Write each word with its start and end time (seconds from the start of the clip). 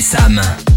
Sam. 0.00 0.69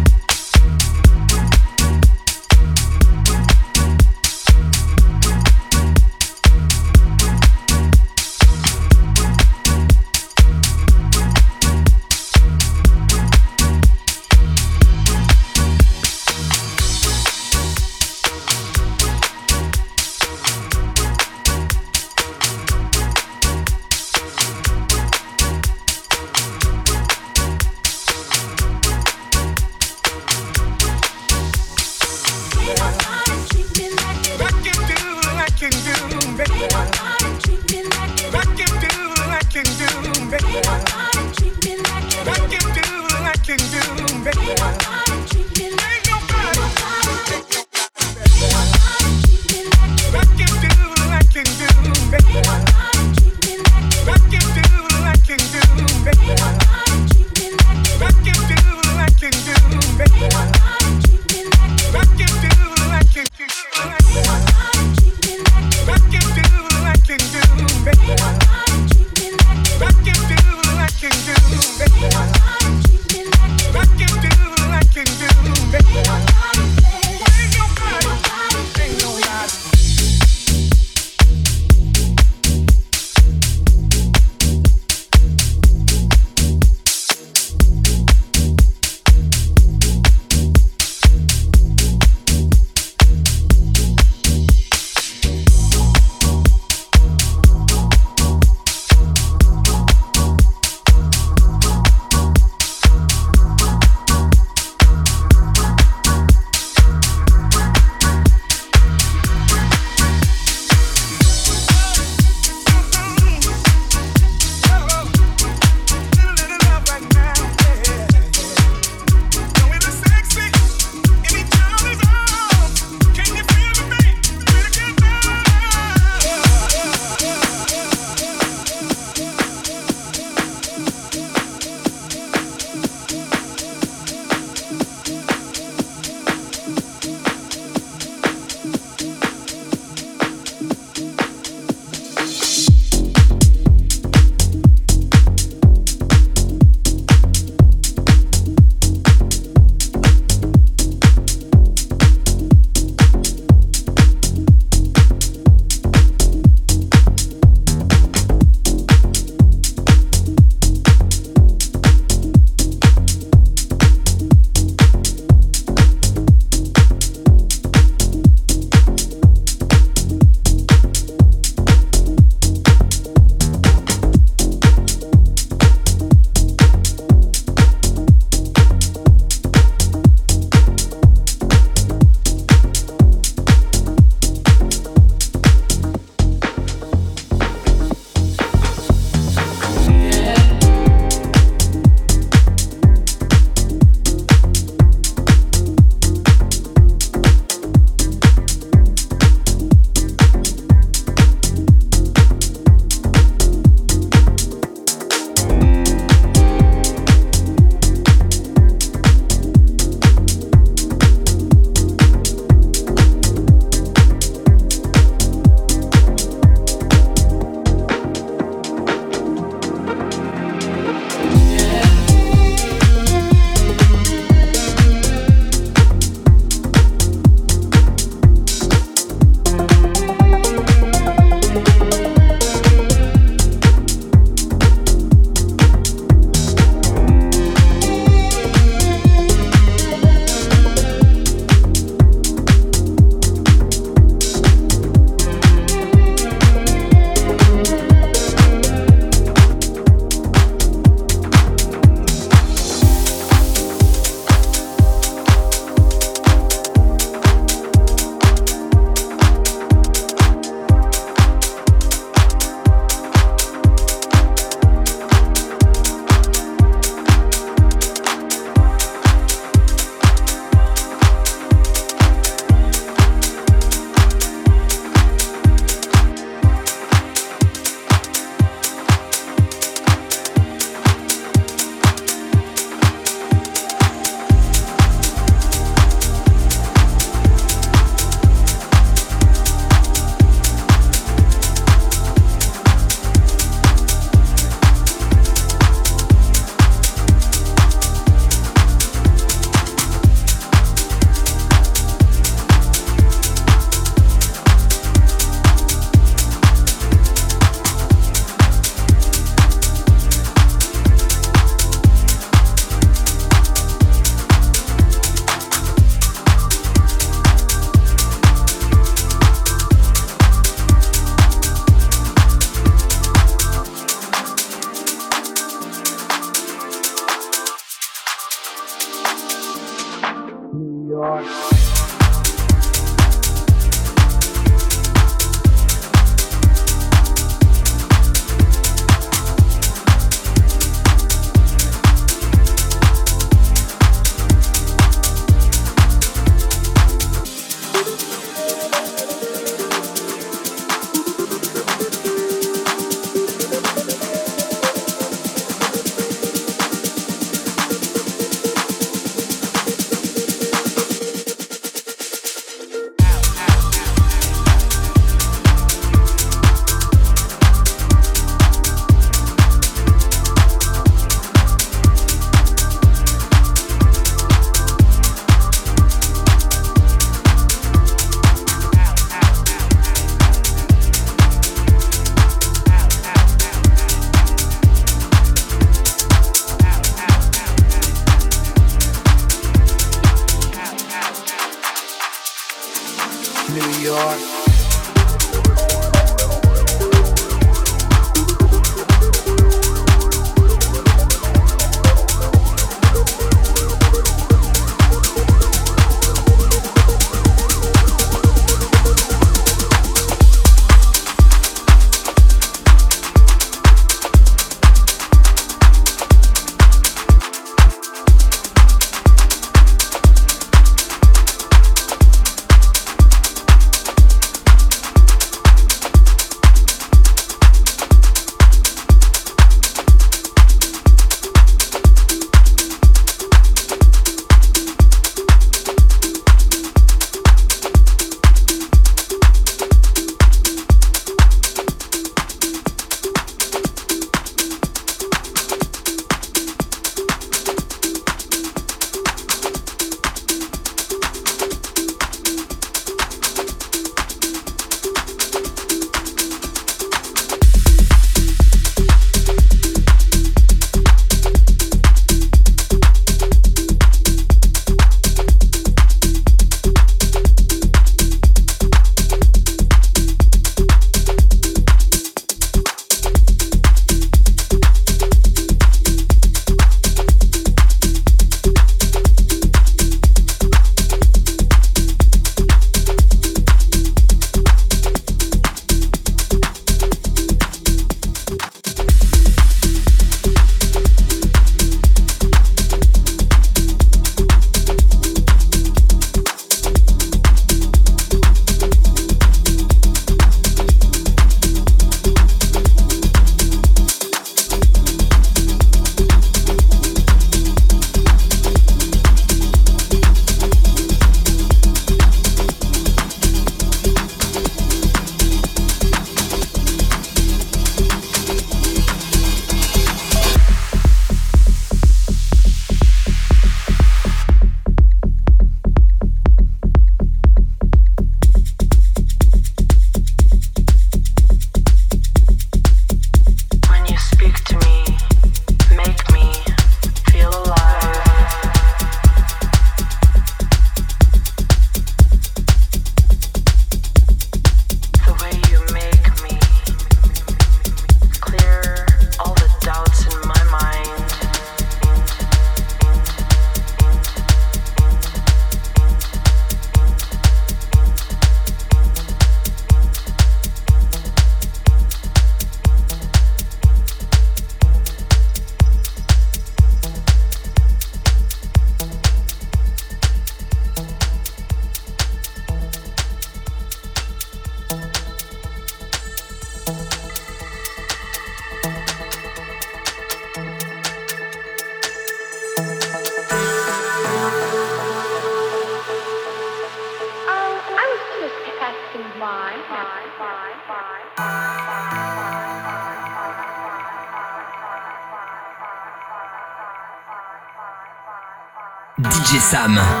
Sam. 599.39 600.00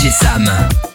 DJ 0.00 0.10
Sam. 0.10 0.89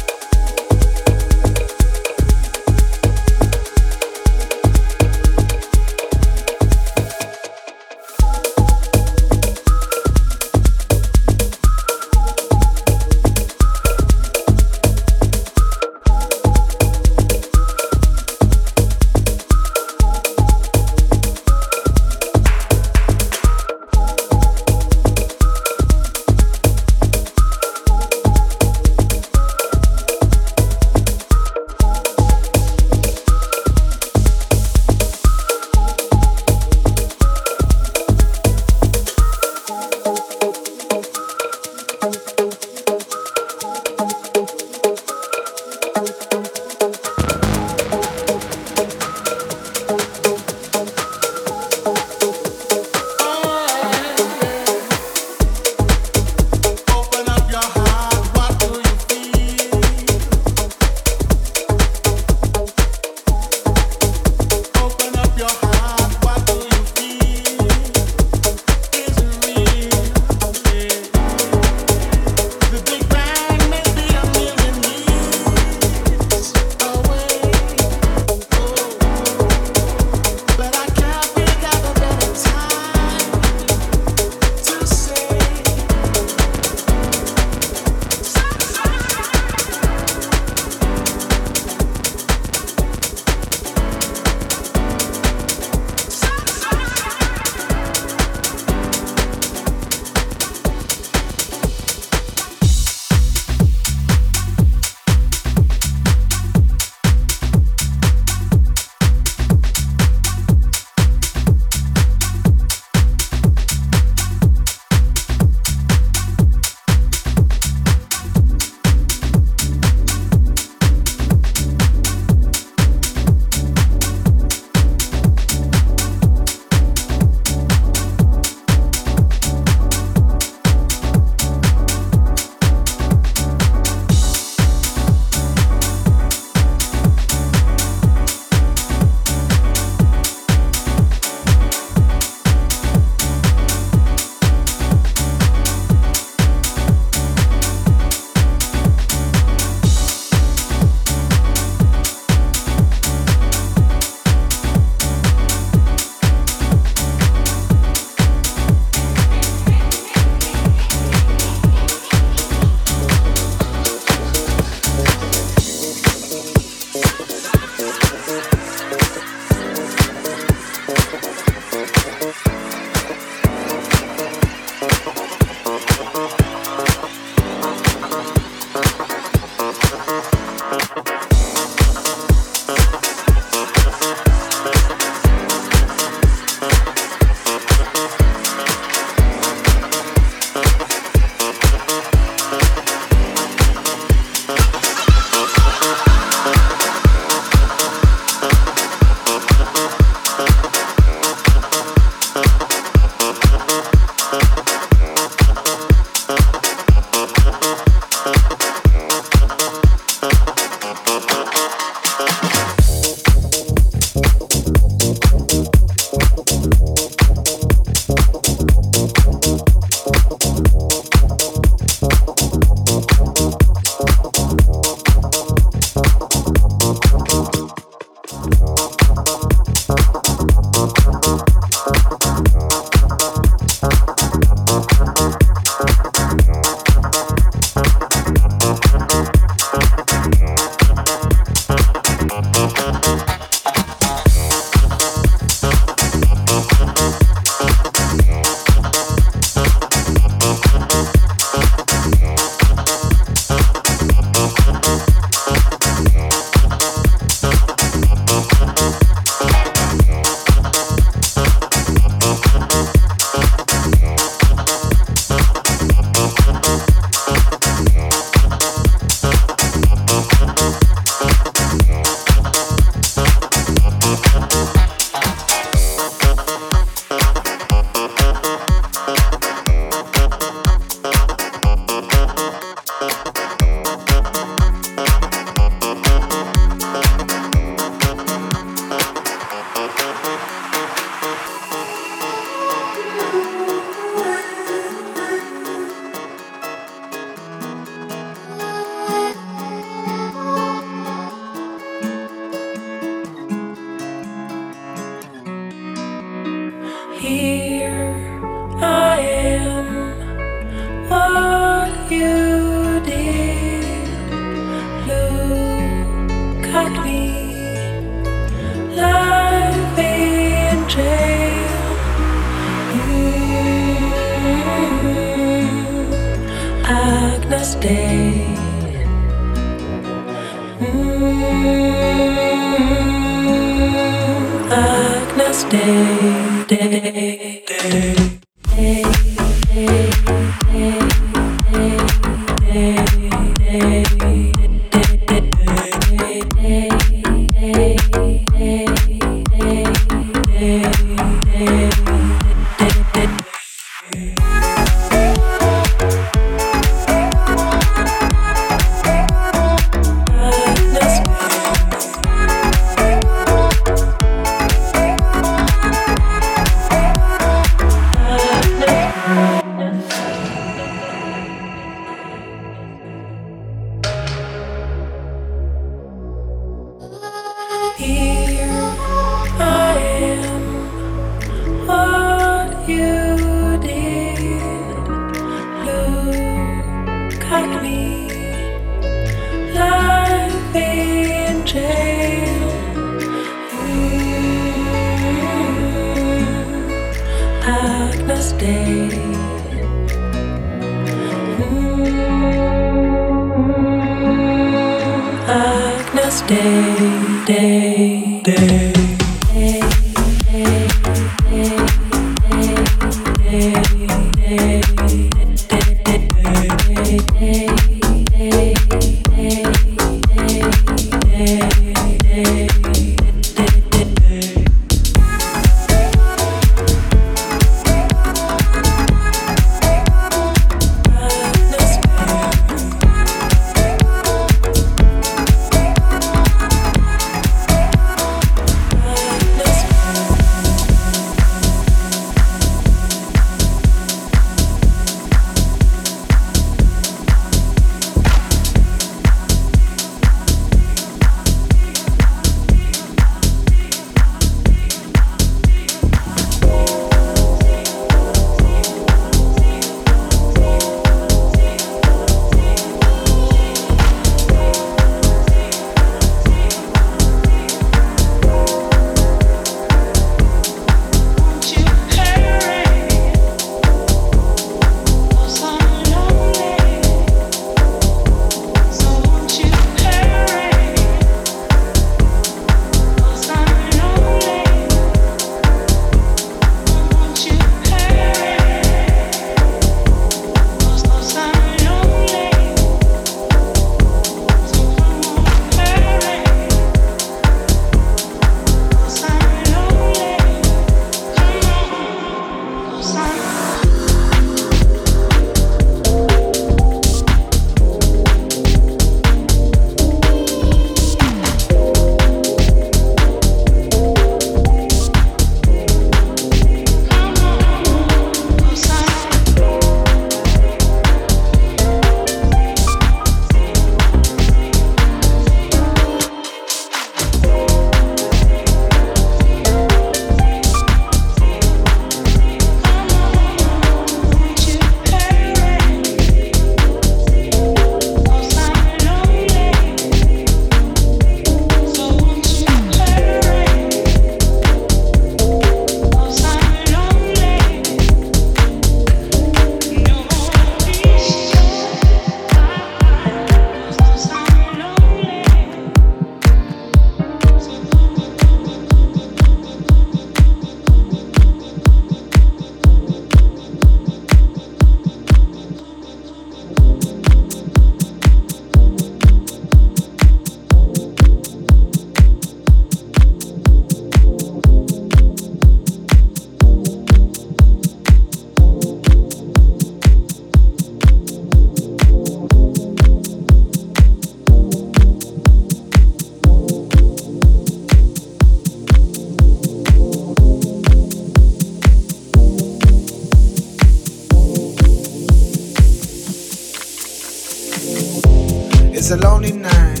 It's 599.06 599.10
a 599.10 599.16
lonely 599.18 599.52
night. 599.52 600.00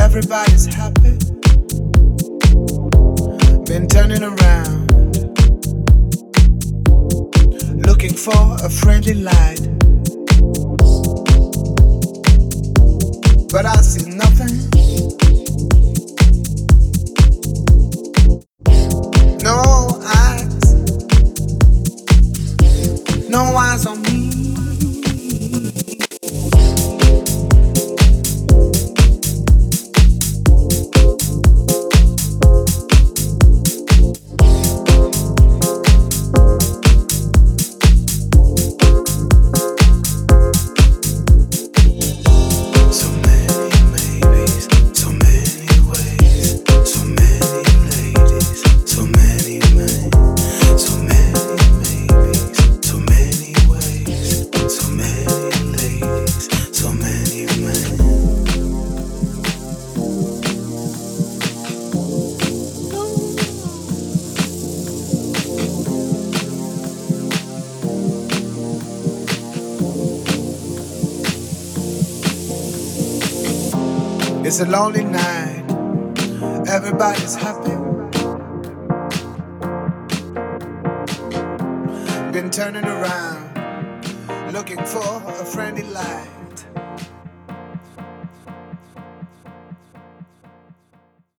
Everybody's 0.00 0.66
happy. 0.66 1.16
Been 3.66 3.86
turning 3.86 4.24
around. 4.24 4.90
Looking 7.86 8.14
for 8.14 8.56
a 8.64 8.68
friendly 8.68 9.14
light. 9.14 9.35
A 74.60 74.64
lonely 74.64 75.04
night. 75.04 75.25